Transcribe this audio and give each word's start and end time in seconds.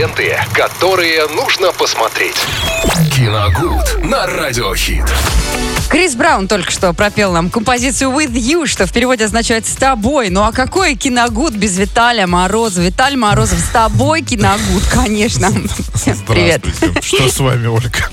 ленты, 0.00 0.34
которые 0.54 1.26
нужно 1.26 1.72
посмотреть. 1.72 2.36
Киногуд 3.14 4.02
на 4.02 4.26
Радиохит. 4.26 5.04
Крис 5.90 6.14
Браун 6.14 6.48
только 6.48 6.70
что 6.70 6.94
пропел 6.94 7.32
нам 7.32 7.50
композицию 7.50 8.08
«With 8.10 8.32
You», 8.32 8.66
что 8.66 8.86
в 8.86 8.92
переводе 8.94 9.26
означает 9.26 9.66
«с 9.66 9.74
тобой». 9.74 10.30
Ну 10.30 10.42
а 10.42 10.52
какой 10.52 10.94
киногуд 10.94 11.52
без 11.52 11.76
Виталия 11.76 12.26
Морозова? 12.26 12.86
Виталий 12.86 13.18
Морозов 13.18 13.58
с 13.58 13.68
тобой 13.68 14.22
киногуд, 14.22 14.82
конечно. 14.90 15.52
Привет. 16.26 16.64
Что 17.02 17.28
с 17.28 17.38
вами, 17.38 17.66
Ольга? 17.66 18.08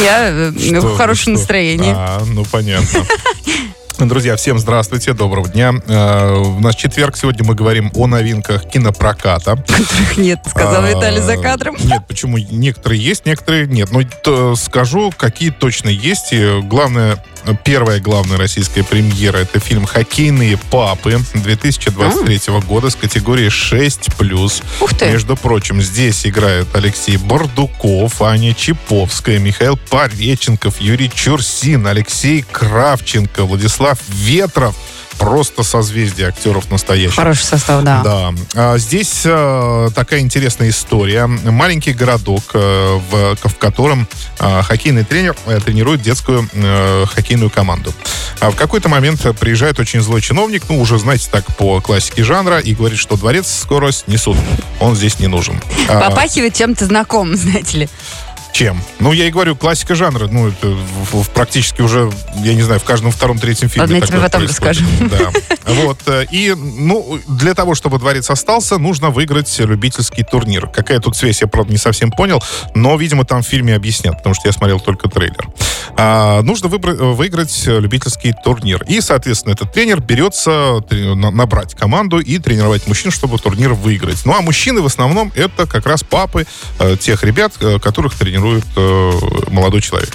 Я 0.00 0.28
э, 0.28 0.50
в 0.50 0.96
хорошем 0.96 1.22
что? 1.22 1.40
настроении. 1.40 1.92
А, 1.92 2.22
ну 2.24 2.44
понятно. 2.44 3.04
Друзья, 4.08 4.36
всем 4.36 4.58
здравствуйте, 4.58 5.12
доброго 5.12 5.48
дня. 5.48 5.72
Э, 5.86 6.34
У 6.36 6.60
нас 6.60 6.74
четверг, 6.74 7.16
сегодня 7.16 7.44
мы 7.46 7.54
говорим 7.54 7.90
о 7.94 8.06
новинках 8.06 8.68
кинопроката. 8.68 9.56
Которых 9.56 10.16
нет, 10.18 10.40
сказал 10.48 10.84
А, 10.84 10.88
Виталий 10.88 11.20
за 11.20 11.36
кадром. 11.36 11.76
Нет, 11.78 12.02
почему? 12.08 12.36
Некоторые 12.38 13.02
есть, 13.02 13.26
некоторые 13.26 13.66
нет. 13.68 13.90
Но 13.92 14.02
т- 14.02 14.56
скажу, 14.56 15.12
какие 15.16 15.50
точно 15.50 15.88
есть. 15.88 16.32
И 16.32 16.60
главное, 16.62 17.22
первая 17.64 18.00
главная 18.00 18.38
российская 18.38 18.82
премьера 18.82 19.38
это 19.38 19.60
фильм 19.60 19.84
«Хоккейные 19.86 20.56
папы» 20.70 21.20
2023 21.34 22.60
года 22.66 22.90
с 22.90 22.94
категории 22.94 23.48
6+. 23.48 24.62
Ух 24.80 24.94
ты. 24.94 25.10
Между 25.10 25.36
прочим, 25.36 25.82
здесь 25.82 26.26
играют 26.26 26.68
Алексей 26.74 27.16
Бардуков, 27.16 28.22
Аня 28.22 28.54
Чиповская, 28.54 29.38
Михаил 29.38 29.76
Пореченков, 29.90 30.80
Юрий 30.80 31.10
Чурсин, 31.10 31.86
Алексей 31.86 32.42
Кравченко, 32.42 33.44
Владислав 33.44 33.98
Ветров. 34.08 34.76
Просто 35.18 35.62
созвездие 35.62 36.28
актеров 36.28 36.70
настоящих. 36.70 37.16
Хороший 37.16 37.44
состав, 37.44 37.82
да. 37.82 38.02
Да. 38.02 38.34
А 38.54 38.78
здесь 38.78 39.22
э, 39.24 39.88
такая 39.94 40.20
интересная 40.20 40.70
история. 40.70 41.26
Маленький 41.26 41.92
городок, 41.92 42.42
э, 42.54 42.98
в, 43.10 43.36
в 43.36 43.54
котором 43.56 44.08
э, 44.38 44.62
хоккейный 44.62 45.04
тренер 45.04 45.36
тренирует 45.64 46.02
детскую 46.02 46.48
э, 46.52 47.04
хоккейную 47.06 47.50
команду. 47.50 47.92
А 48.40 48.50
в 48.50 48.56
какой-то 48.56 48.88
момент 48.88 49.24
приезжает 49.38 49.78
очень 49.78 50.00
злой 50.00 50.20
чиновник, 50.20 50.64
ну, 50.68 50.80
уже, 50.80 50.98
знаете, 50.98 51.28
так, 51.30 51.44
по 51.56 51.80
классике 51.80 52.24
жанра, 52.24 52.58
и 52.58 52.74
говорит, 52.74 52.98
что 52.98 53.16
дворец 53.16 53.46
скоро 53.46 53.92
снесут. 53.92 54.36
Он 54.80 54.96
здесь 54.96 55.20
не 55.20 55.28
нужен. 55.28 55.60
А, 55.88 56.10
Попахивает 56.10 56.54
чем-то 56.54 56.86
знакомым, 56.86 57.36
знаете 57.36 57.78
ли. 57.78 57.88
Чем? 58.52 58.80
Ну, 59.00 59.12
я 59.12 59.26
и 59.26 59.30
говорю, 59.30 59.56
классика 59.56 59.94
жанра. 59.94 60.28
Ну, 60.30 60.48
это 60.48 60.68
в- 60.68 61.22
в 61.22 61.30
практически 61.30 61.80
уже, 61.82 62.10
я 62.36 62.54
не 62.54 62.62
знаю, 62.62 62.80
в 62.80 62.84
каждом 62.84 63.10
втором, 63.10 63.38
третьем 63.38 63.68
фильме 63.68 63.82
Ладно, 63.82 63.94
я 63.96 64.00
тебе 64.00 64.18
такое 64.20 64.28
потом 64.28 64.46
происходит. 64.46 65.08
Да. 65.10 65.72
Вот. 65.72 65.98
э, 66.06 66.26
И, 66.30 66.54
ну, 66.54 67.18
для 67.28 67.54
того, 67.54 67.74
чтобы 67.74 67.98
дворец 67.98 68.28
остался, 68.30 68.78
нужно 68.78 69.10
выиграть 69.10 69.58
любительский 69.58 70.22
турнир. 70.24 70.66
Какая 70.68 71.00
тут 71.00 71.16
связь, 71.16 71.40
я, 71.40 71.46
правда, 71.48 71.72
не 71.72 71.78
совсем 71.78 72.10
понял, 72.10 72.42
но, 72.74 72.96
видимо, 72.96 73.24
там 73.24 73.42
в 73.42 73.46
фильме 73.46 73.74
объяснят, 73.74 74.16
потому 74.18 74.34
что 74.34 74.48
я 74.48 74.52
смотрел 74.52 74.80
только 74.80 75.08
трейлер. 75.08 75.48
А, 75.96 76.42
нужно 76.42 76.68
выбра- 76.68 76.94
выиграть 77.14 77.64
любительский 77.66 78.32
турнир. 78.44 78.82
И, 78.84 79.00
соответственно, 79.00 79.52
этот 79.54 79.72
тренер 79.72 80.00
берется 80.00 80.82
набрать 80.90 81.74
команду 81.74 82.18
и 82.18 82.38
тренировать 82.38 82.86
мужчин, 82.86 83.10
чтобы 83.10 83.38
турнир 83.38 83.72
выиграть. 83.72 84.24
Ну, 84.24 84.34
а 84.36 84.40
мужчины 84.42 84.80
в 84.80 84.86
основном 84.86 85.32
это 85.34 85.66
как 85.66 85.86
раз 85.86 86.02
папы 86.02 86.46
э, 86.78 86.96
тех 86.98 87.22
ребят, 87.24 87.52
э, 87.60 87.78
которых 87.78 88.14
тренирует 88.42 88.64
э, 88.76 89.50
молодой 89.50 89.80
человек. 89.80 90.10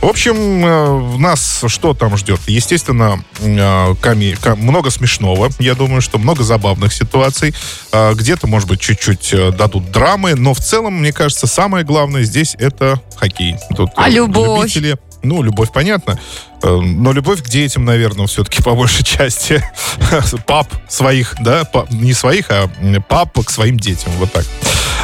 В 0.00 0.06
общем, 0.06 0.34
э, 0.64 1.18
нас 1.18 1.64
что 1.66 1.94
там 1.94 2.16
ждет? 2.16 2.40
Естественно, 2.46 3.22
э, 3.40 3.94
коми- 4.00 4.36
ко- 4.40 4.56
много 4.56 4.90
смешного. 4.90 5.50
Я 5.58 5.74
думаю, 5.74 6.00
что 6.00 6.18
много 6.18 6.42
забавных 6.42 6.92
ситуаций. 6.92 7.54
Э, 7.92 8.14
Где-то, 8.14 8.46
может 8.46 8.68
быть, 8.68 8.80
чуть-чуть 8.80 9.30
э, 9.32 9.50
дадут 9.52 9.90
драмы, 9.90 10.34
но 10.34 10.54
в 10.54 10.60
целом, 10.60 10.94
мне 11.00 11.12
кажется, 11.12 11.46
самое 11.46 11.84
главное 11.84 12.22
здесь 12.22 12.54
это 12.58 13.00
хоккей. 13.16 13.56
Тут, 13.76 13.90
А 13.96 14.08
э, 14.08 14.12
любовь? 14.12 14.74
Любители, 14.74 14.96
ну, 15.22 15.42
любовь, 15.42 15.70
понятно. 15.72 16.18
Э, 16.62 16.76
Но 16.76 17.12
любовь 17.12 17.42
к 17.42 17.48
детям, 17.48 17.84
наверное, 17.84 18.26
все-таки 18.26 18.62
по 18.62 18.74
большей 18.74 19.04
части 19.04 19.62
пап 20.46 20.68
своих, 20.88 21.34
да, 21.40 21.64
па- 21.64 21.86
не 21.90 22.12
своих, 22.12 22.46
а 22.50 22.68
пап 23.08 23.38
к 23.44 23.50
своим 23.50 23.78
детям, 23.78 24.12
вот 24.18 24.32
так. 24.32 24.44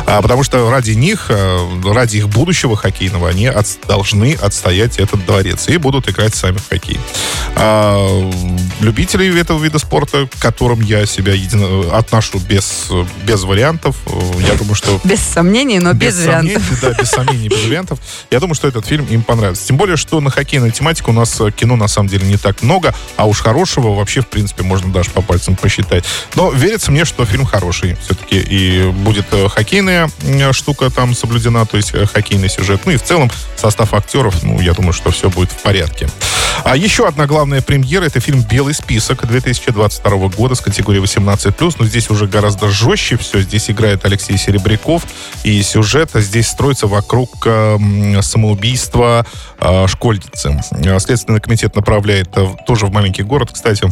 А, 0.07 0.21
потому 0.21 0.43
что 0.43 0.69
ради 0.71 0.93
них, 0.93 1.27
э, 1.29 1.59
ради 1.85 2.17
их 2.19 2.29
будущего 2.29 2.77
хоккейного, 2.77 3.29
они 3.29 3.47
отс- 3.47 3.79
должны 3.87 4.35
отстоять 4.35 4.99
этот 4.99 5.25
дворец 5.27 5.69
и 5.69 5.77
будут 5.77 6.09
играть 6.09 6.35
сами 6.35 6.57
в 6.57 6.69
хоккей. 6.69 6.99
А, 7.57 8.31
любителей 8.81 9.39
этого 9.39 9.63
вида 9.63 9.79
спорта, 9.79 10.27
к 10.27 10.39
которым 10.41 10.81
я 10.81 11.07
себя 11.07 11.35
едино- 11.35 11.91
отношу 11.97 12.39
без, 12.41 12.89
без 13.25 13.43
вариантов, 13.45 13.97
э, 14.07 14.13
я 14.49 14.55
думаю, 14.55 14.75
что 14.75 15.01
Без 15.05 15.21
сомнений, 15.21 15.79
но 15.79 15.93
без, 15.93 16.17
вариантов. 16.19 16.63
сомнений, 16.63 16.79
да, 16.83 16.91
без 17.03 17.11
сомнений, 17.11 17.49
без 17.49 17.65
вариантов. 17.65 17.99
Я 18.31 18.41
думаю, 18.41 18.55
что 18.55 18.67
этот 18.69 18.87
фильм 18.87 19.05
им 19.07 19.23
понравится. 19.23 19.67
Тем 19.69 19.77
более, 19.77 19.97
что 19.97 20.21
на 20.21 20.31
хоккейную 20.31 20.73
тематику 20.73 21.11
у 21.13 21.15
нас 21.15 21.41
кино 21.51 21.77
на 21.77 21.89
самом 21.89 22.09
деле 22.09 22.27
не 22.27 22.37
так 22.37 22.63
много, 22.63 22.95
а 23.17 23.27
уж 23.27 23.41
хорошего 23.41 23.95
вообще, 23.95 24.21
в 24.21 24.29
принципе, 24.29 24.63
можно 24.63 24.93
даже 24.93 25.11
по 25.11 25.23
пальцам 25.23 25.57
посчитать. 25.57 26.05
Но 26.35 26.51
верится 26.51 26.91
мне, 26.91 27.05
что 27.05 27.25
фильм 27.25 27.45
хороший 27.45 27.97
все-таки. 28.05 28.39
И 28.39 28.91
будет 28.91 29.27
э, 29.33 29.49
хоккейная 29.49 30.11
штука 30.53 30.91
там 30.91 31.15
соблюдена, 31.15 31.67
то 31.67 31.77
есть 31.77 31.95
э, 31.95 32.07
хоккейный 32.07 32.49
сюжет. 32.49 32.83
Ну 32.85 32.93
и 32.93 32.97
в 32.97 33.03
целом 33.03 33.31
состав 33.57 33.95
актеров, 33.95 34.43
ну, 34.43 34.61
я 34.61 34.73
думаю, 34.73 34.93
что 34.93 35.11
все 35.11 35.31
будет 35.31 35.51
в 35.51 35.63
порядке. 35.63 36.09
А 36.65 36.77
еще 36.77 37.09
одна 37.09 37.27
главная 37.27 37.61
премьера 37.63 38.05
это 38.05 38.21
фильм 38.21 38.43
«Белый 38.43 38.75
список» 38.75 39.27
2022 39.27 40.29
года 40.29 40.55
с 40.55 40.61
категории 40.61 41.03
18+. 41.03 41.75
Но 41.79 41.87
здесь 41.87 42.11
уже 42.11 42.27
гораздо 42.27 42.69
жестче 42.69 43.17
все. 43.17 43.41
Здесь 43.41 43.71
играет 43.71 44.05
Алексей 44.05 44.37
Серебряков. 44.37 45.03
И 45.45 45.63
сюжет 45.63 46.11
здесь 46.15 46.49
строится 46.49 46.87
вокруг 46.87 47.47
э, 47.47 47.79
самоубийства 48.23 49.27
школьницы. 49.87 50.61
Э, 50.73 50.99
Следственный 51.33 51.41
комитет 51.41 51.75
направляет 51.75 52.29
э, 52.37 52.47
тоже 52.67 52.87
в 52.87 52.93
маленький 52.93 53.23
город, 53.23 53.51
кстати, 53.53 53.87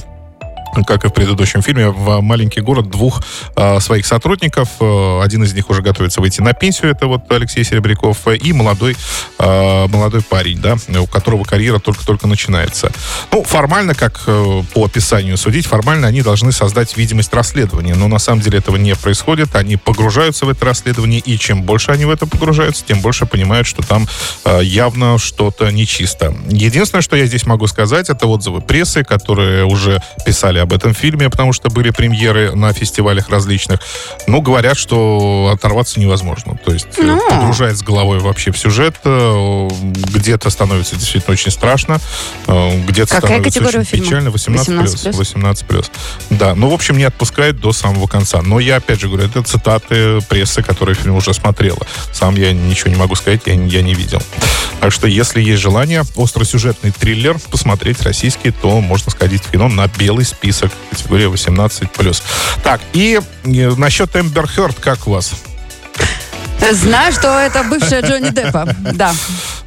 как 0.86 1.04
и 1.04 1.08
в 1.08 1.12
предыдущем 1.12 1.62
фильме, 1.62 1.88
в 1.88 2.20
маленький 2.20 2.60
город 2.60 2.90
двух 2.90 3.22
э, 3.56 3.80
своих 3.80 4.06
сотрудников. 4.06 4.68
Э, 4.80 5.20
один 5.22 5.42
из 5.44 5.52
них 5.54 5.70
уже 5.70 5.82
готовится 5.82 6.20
выйти 6.20 6.40
на 6.40 6.52
пенсию, 6.52 6.90
это 6.90 7.06
вот 7.06 7.30
Алексей 7.30 7.64
Серебряков, 7.64 8.28
и 8.28 8.52
молодой, 8.52 8.96
э, 9.38 9.86
молодой 9.88 10.22
парень, 10.22 10.60
да, 10.60 10.76
у 11.00 11.06
которого 11.06 11.44
карьера 11.44 11.78
только-только 11.78 12.26
начинается. 12.26 12.92
Ну, 13.32 13.42
формально, 13.42 13.94
как 13.94 14.22
э, 14.26 14.62
по 14.72 14.84
описанию 14.84 15.36
судить, 15.36 15.66
формально 15.66 16.06
они 16.06 16.22
должны 16.22 16.52
создать 16.52 16.96
видимость 16.96 17.34
расследования, 17.34 17.94
но 17.94 18.08
на 18.08 18.18
самом 18.18 18.40
деле 18.40 18.58
этого 18.58 18.76
не 18.76 18.94
происходит. 18.94 19.56
Они 19.56 19.76
погружаются 19.76 20.46
в 20.46 20.48
это 20.48 20.64
расследование, 20.64 21.20
и 21.20 21.38
чем 21.38 21.62
больше 21.62 21.90
они 21.90 22.04
в 22.04 22.10
это 22.10 22.26
погружаются, 22.26 22.84
тем 22.86 23.00
больше 23.00 23.26
понимают, 23.26 23.66
что 23.66 23.82
там 23.82 24.06
э, 24.44 24.60
явно 24.62 25.18
что-то 25.18 25.70
нечисто. 25.70 26.34
Единственное, 26.48 27.02
что 27.02 27.16
я 27.16 27.26
здесь 27.26 27.46
могу 27.46 27.66
сказать, 27.66 28.08
это 28.08 28.26
отзывы 28.26 28.60
прессы, 28.60 29.02
которые 29.04 29.64
уже 29.64 30.00
писали 30.24 30.59
об 30.60 30.72
этом 30.72 30.94
фильме, 30.94 31.28
потому 31.30 31.52
что 31.52 31.70
были 31.70 31.90
премьеры 31.90 32.54
на 32.54 32.72
фестивалях 32.72 33.28
различных. 33.28 33.80
Ну, 34.26 34.40
говорят, 34.40 34.76
что 34.76 35.50
оторваться 35.54 35.98
невозможно. 36.00 36.58
То 36.64 36.72
есть 36.72 36.86
э, 36.98 37.02
Ну. 37.02 37.20
погружает 37.28 37.76
с 37.78 37.82
головой 37.82 38.18
вообще 38.20 38.52
в 38.52 38.58
сюжет. 38.58 38.96
э, 39.04 39.68
Где-то 39.70 40.50
становится 40.50 40.96
действительно 40.96 41.32
очень 41.32 41.50
страшно, 41.50 41.98
э, 42.46 42.80
где-то 42.86 43.16
Какая 43.16 43.38
становится 43.50 43.60
очень 43.78 43.84
фильма? 43.84 44.06
печально. 44.06 44.30
18 44.30 44.68
18+. 44.68 45.02
плюс. 45.02 45.16
18 45.18 45.66
плюс. 45.66 45.90
Да, 46.30 46.54
ну, 46.54 46.68
в 46.68 46.74
общем, 46.74 46.96
не 46.98 47.04
отпускает 47.04 47.60
до 47.60 47.72
самого 47.72 48.06
конца. 48.06 48.42
Но 48.42 48.60
я, 48.60 48.76
опять 48.76 49.00
же 49.00 49.08
говорю, 49.08 49.26
это 49.26 49.42
цитаты 49.42 50.20
прессы, 50.28 50.62
которые 50.62 50.94
фильм 50.94 51.16
уже 51.16 51.34
смотрела. 51.34 51.80
Сам 52.12 52.34
я 52.36 52.52
ничего 52.52 52.90
не 52.90 52.96
могу 52.96 53.14
сказать, 53.14 53.42
я, 53.46 53.54
я 53.54 53.82
не 53.82 53.94
видел. 53.94 54.22
Так 54.80 54.92
что, 54.92 55.06
если 55.06 55.42
есть 55.42 55.60
желание 55.60 56.02
остросюжетный 56.16 56.90
триллер 56.90 57.38
посмотреть 57.50 58.02
российский, 58.02 58.50
то 58.50 58.80
можно 58.80 59.10
сходить 59.10 59.44
в 59.44 59.50
кино 59.50 59.68
на 59.68 59.86
белый 59.88 60.24
список 60.24 60.72
категория 60.90 61.26
18+. 61.26 62.22
Так, 62.64 62.80
и 62.94 63.20
э, 63.44 63.74
насчет 63.76 64.16
Эмбер 64.16 64.46
Хёрд, 64.46 64.80
как 64.80 65.06
у 65.06 65.12
вас? 65.12 65.34
Знаю, 66.72 67.12
что 67.12 67.28
это 67.38 67.62
бывшая 67.64 68.02
Джонни 68.02 68.30
Деппа. 68.30 68.74
Да. 68.94 69.12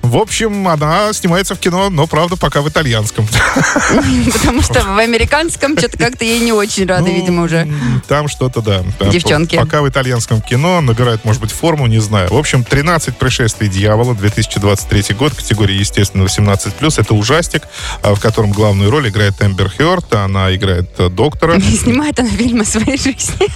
В 0.03 0.17
общем, 0.17 0.67
она 0.67 1.13
снимается 1.13 1.55
в 1.55 1.59
кино, 1.59 1.89
но, 1.89 2.07
правда, 2.07 2.35
пока 2.35 2.61
в 2.61 2.67
итальянском. 2.67 3.25
Потому 4.33 4.61
что 4.61 4.81
в 4.83 4.97
американском 4.99 5.77
что-то 5.77 5.97
как-то 5.97 6.25
ей 6.25 6.39
не 6.41 6.51
очень 6.51 6.85
рады, 6.85 7.09
Ну, 7.09 7.15
видимо, 7.15 7.43
уже. 7.43 7.67
Там 8.09 8.27
что-то, 8.27 8.61
да. 8.61 8.83
Девчонки. 9.09 9.55
по- 9.55 9.63
Пока 9.63 9.81
в 9.81 9.87
итальянском 9.87 10.41
кино 10.41 10.81
набирает, 10.81 11.23
может 11.23 11.41
быть, 11.41 11.51
форму, 11.53 11.87
не 11.87 11.99
знаю. 11.99 12.27
В 12.29 12.37
общем, 12.37 12.65
13 12.65 13.17
пришествий 13.17 13.69
дьявола, 13.69 14.13
2023 14.13 15.15
год, 15.15 15.33
категория, 15.33 15.77
естественно, 15.77 16.23
18+. 16.23 16.99
Это 16.99 17.13
ужастик, 17.13 17.63
а, 18.01 18.13
в 18.13 18.19
котором 18.19 18.51
главную 18.51 18.91
роль 18.91 19.07
играет 19.07 19.41
Эмбер 19.41 19.69
Хёрд. 19.69 20.13
Она 20.15 20.53
играет 20.53 20.91
э, 20.99 21.07
доктора. 21.09 21.55
Не 21.55 21.61
снимает 21.77 22.19
она 22.19 22.29
фильмы 22.29 22.65
своей 22.65 22.97
жизни. 22.97 23.47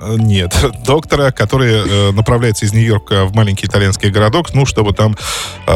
Э, 0.00 0.16
Нет, 0.16 0.56
доктора, 0.84 1.30
который 1.30 1.72
э, 1.72 2.10
направляется 2.12 2.66
из 2.66 2.72
Нью-Йорка 2.72 3.26
в 3.26 3.34
маленький 3.34 3.66
итальянский 3.66 4.10
городок, 4.10 4.52
ну, 4.54 4.66
чтобы 4.66 4.92
там 4.92 5.16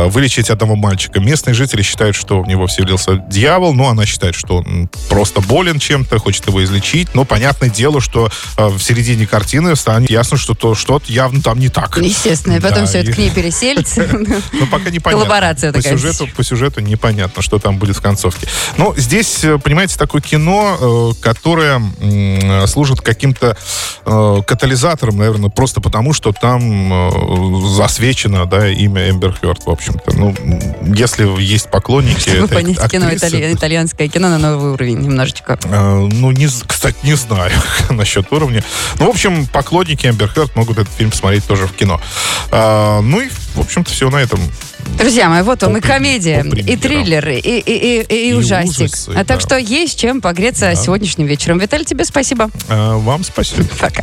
вылечить 0.08 0.50
одного 0.50 0.76
мальчика. 0.76 1.20
Местные 1.20 1.54
жители 1.54 1.82
считают, 1.82 2.16
что 2.16 2.42
в 2.42 2.48
него 2.48 2.66
вселился 2.66 3.16
дьявол, 3.28 3.74
но 3.74 3.88
она 3.88 4.06
считает, 4.06 4.34
что 4.34 4.58
он 4.58 4.88
просто 5.08 5.40
болен 5.40 5.78
чем-то, 5.78 6.18
хочет 6.18 6.46
его 6.46 6.62
излечить. 6.64 7.14
Но 7.14 7.24
понятное 7.24 7.70
дело, 7.70 8.00
что 8.00 8.28
э, 8.56 8.66
в 8.66 8.80
середине 8.80 9.26
картины 9.26 9.74
станет 9.76 10.10
ясно, 10.10 10.36
что 10.36 10.54
то 10.54 10.74
что-то 10.74 11.12
явно 11.12 11.42
там 11.42 11.58
не 11.58 11.68
так. 11.68 11.96
Естественно, 11.98 12.54
и 12.54 12.60
потом 12.60 12.86
все 12.86 12.98
это 12.98 13.12
к 13.12 13.18
ней 13.18 13.30
переселится. 13.30 14.08
Ну, 14.52 14.66
пока 14.66 14.90
непонятно. 14.90 15.24
Коллаборация 15.24 15.72
по 15.72 15.78
такая. 15.78 15.96
Сюжету, 15.96 16.28
по 16.34 16.42
сюжету 16.42 16.80
непонятно, 16.80 17.42
что 17.42 17.58
там 17.58 17.78
будет 17.78 17.96
в 17.96 18.00
концовке. 18.00 18.48
Но 18.76 18.94
здесь, 18.96 19.44
э, 19.44 19.58
понимаете, 19.58 19.96
такое 19.96 20.20
кино, 20.20 21.12
э, 21.14 21.22
которое 21.22 21.82
служит 22.66 23.00
каким-то 23.00 23.56
катализатором, 24.04 25.18
наверное, 25.18 25.50
просто 25.50 25.80
потому, 25.80 26.12
что 26.12 26.32
там 26.32 27.10
засвечено, 27.74 28.46
да, 28.46 28.68
имя 28.68 29.10
Эмбер 29.10 29.34
Хёрд, 29.40 29.64
в 29.64 29.70
общем-то. 30.06 30.18
Ну, 30.44 30.94
если 30.94 31.24
есть 31.42 31.70
поклонники 31.70 32.28
Чтобы 32.30 32.48
понять 32.48 32.78
кино, 32.90 33.12
итали- 33.12 33.52
итальянское 33.54 34.08
кино 34.08 34.28
на 34.28 34.38
новый 34.38 34.72
уровень 34.72 34.98
немножечко. 34.98 35.58
Э, 35.64 36.08
Ну, 36.10 36.30
не, 36.32 36.46
кстати, 36.66 36.96
не 37.02 37.14
знаю 37.14 37.52
насчет 37.90 38.30
уровня. 38.32 38.64
Ну, 38.98 39.06
в 39.06 39.10
общем, 39.10 39.46
поклонники 39.46 40.06
Эмбер 40.06 40.28
Хёрд 40.28 40.54
могут 40.56 40.78
этот 40.78 40.92
фильм 40.94 41.10
посмотреть 41.10 41.44
тоже 41.46 41.66
в 41.66 41.72
кино. 41.72 42.00
А, 42.50 43.00
ну 43.00 43.20
и, 43.20 43.28
в 43.54 43.60
общем-то, 43.60 43.90
все 43.90 44.10
на 44.10 44.16
этом. 44.16 44.40
Друзья 44.98 45.28
мои, 45.28 45.42
вот 45.42 45.62
вам 45.62 45.76
и 45.76 45.80
комедия, 45.80 46.40
и 46.42 46.76
триллер, 46.76 47.28
и, 47.28 47.38
и, 47.38 47.60
и, 47.60 48.02
и 48.08 48.30
И 48.30 48.32
ужастик. 48.32 48.86
ужасы, 48.86 49.10
а 49.10 49.24
так 49.24 49.38
да. 49.38 49.40
что 49.40 49.58
есть 49.58 49.98
чем 49.98 50.20
погреться 50.20 50.74
сегодняшним 50.76 51.26
вечером. 51.26 51.58
Виталий, 51.58 51.84
тебе 51.84 52.04
спасибо. 52.04 52.48
А, 52.68 52.96
вам 52.96 53.22
спасибо. 53.24 53.64
Пока. 53.78 54.02